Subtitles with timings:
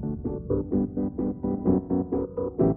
[0.00, 0.24] Thank
[2.60, 2.71] you.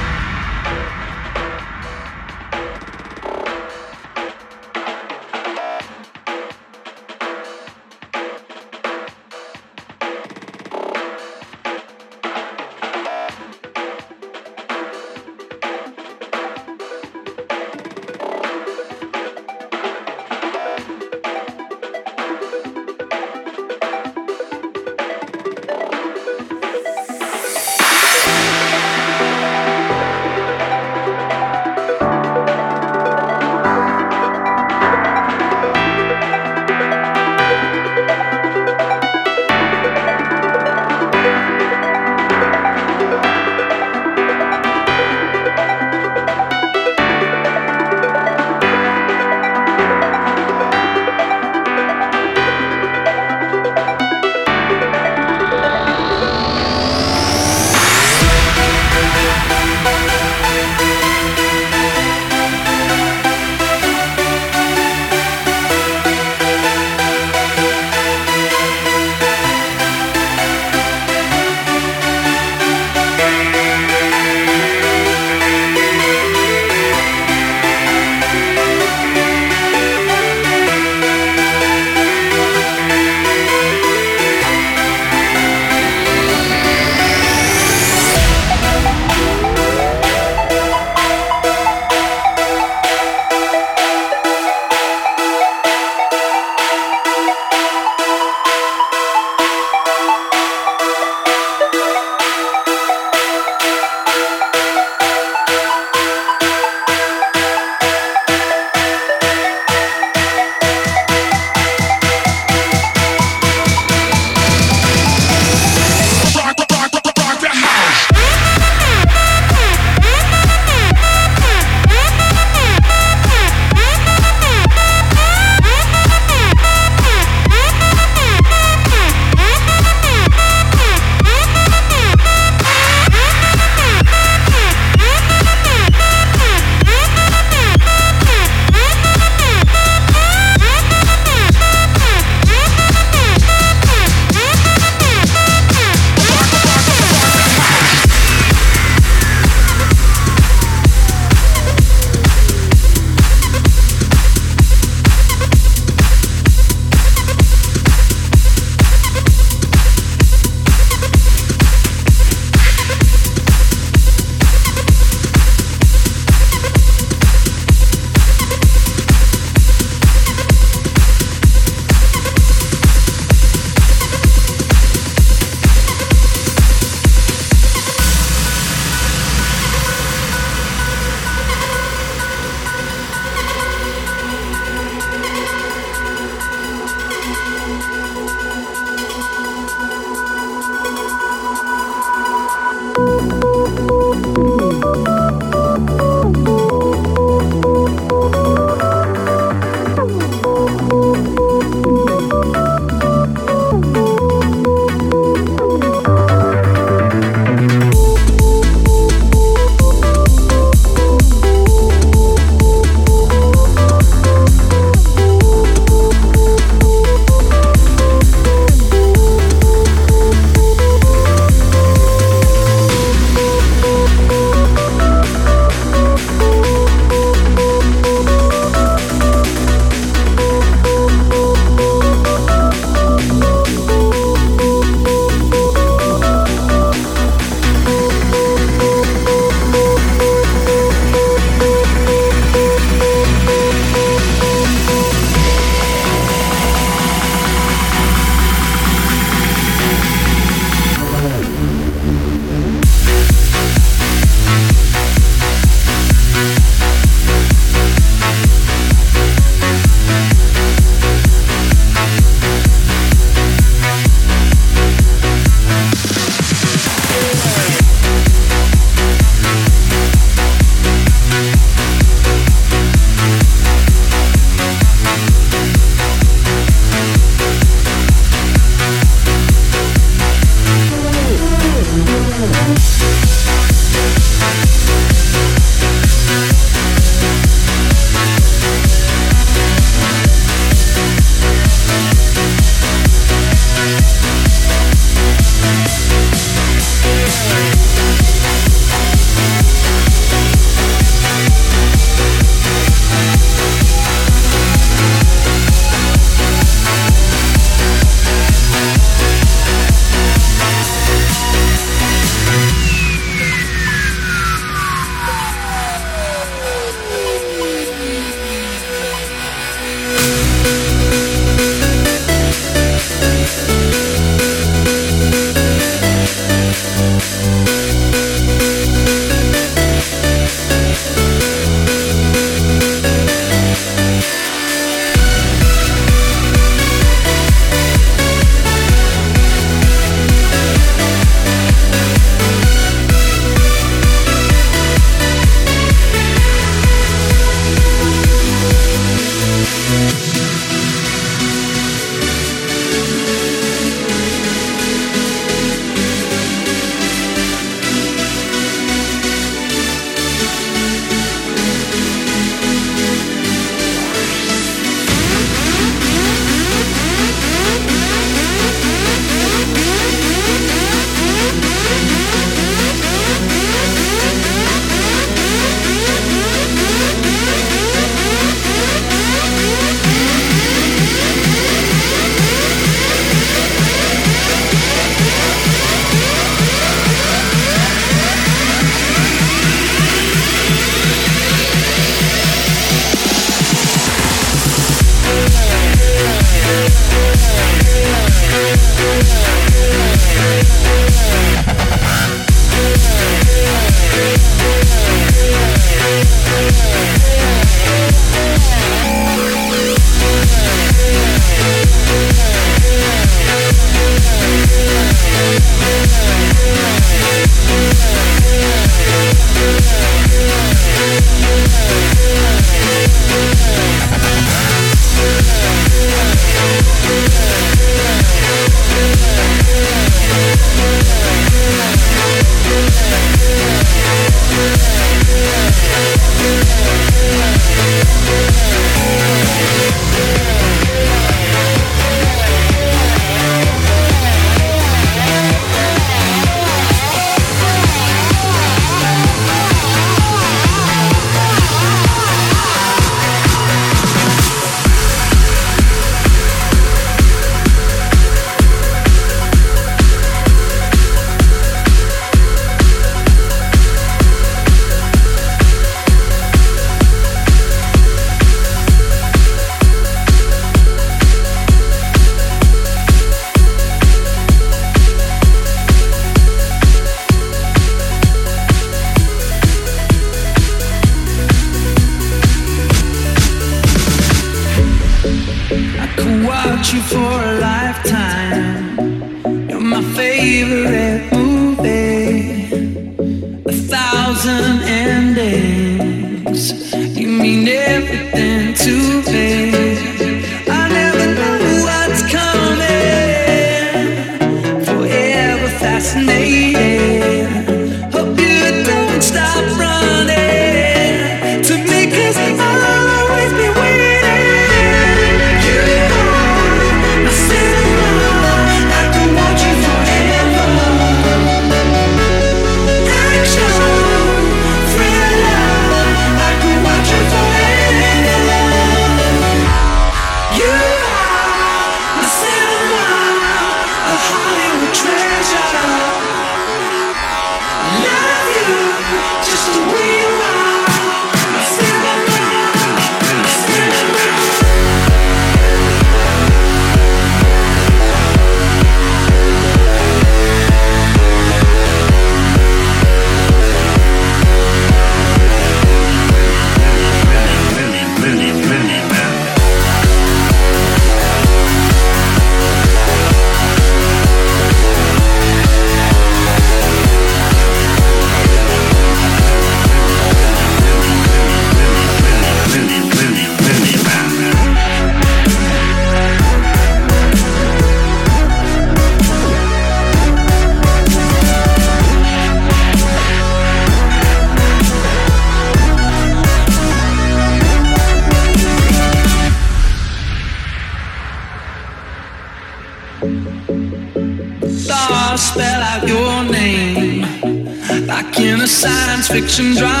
[599.47, 600.00] 成长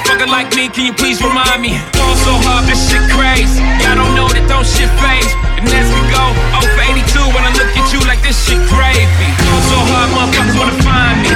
[0.00, 0.68] motherfucker like me?
[0.68, 1.78] Can you please remind me?
[1.92, 3.60] Ball so hard, this shit crazy.
[3.82, 5.32] Y'all don't know that don't shit faze.
[5.58, 6.24] And as we go,
[6.56, 9.28] 0 for 82 when I look at you like this shit crazy.
[9.44, 11.30] Ball so hard, motherfuckers wanna find me.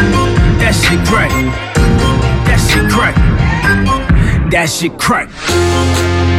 [0.60, 1.30] That shit crack.
[2.46, 3.16] That shit crack.
[4.50, 6.33] That shit crack.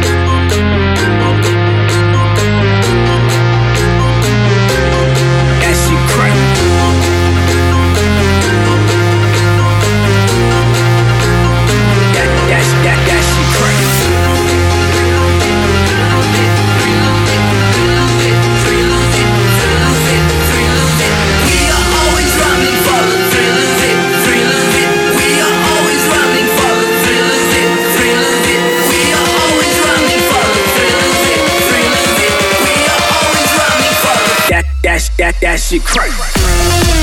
[35.26, 36.95] That, that, shit crack.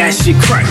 [0.00, 0.69] That, shit crack.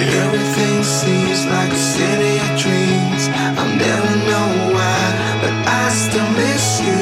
[0.00, 3.28] Everything seems like a city of dreams.
[3.60, 5.02] I never know why,
[5.42, 7.00] but I still miss you.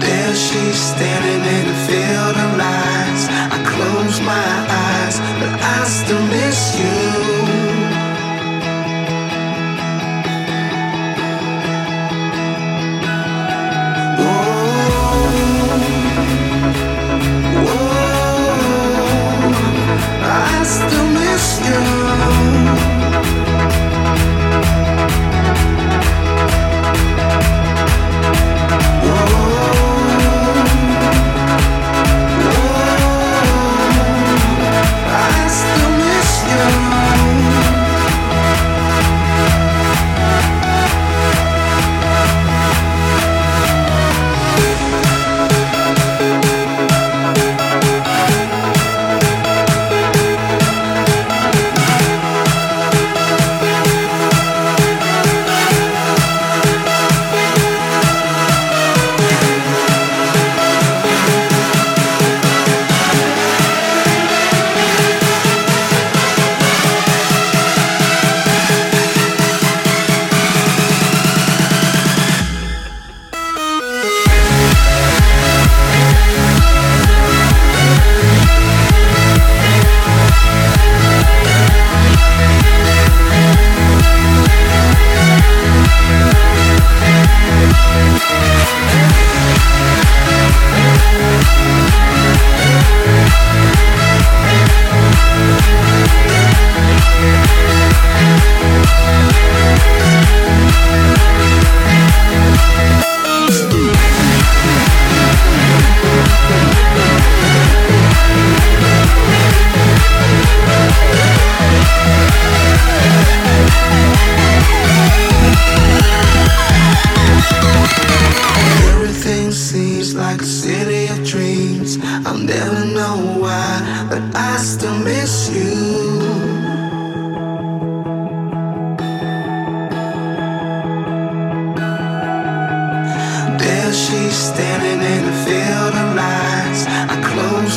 [0.00, 3.24] There she's standing in the field of lights.
[3.54, 4.52] I close my
[4.86, 7.39] eyes, but I still miss you.
[21.70, 21.99] you.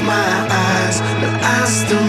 [0.05, 2.02] My eyes, but I still